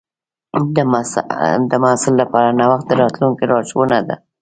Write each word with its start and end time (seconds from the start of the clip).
د 1.71 1.73
محصل 1.83 2.13
لپاره 2.21 2.49
نوښت 2.59 2.85
د 2.87 2.91
راتلونکي 3.01 3.43
لارښوونه 3.51 3.97
ده. 4.07 4.15